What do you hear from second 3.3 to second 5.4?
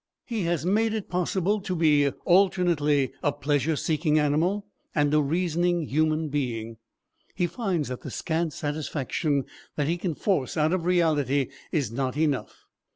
pleasure seeking animal and a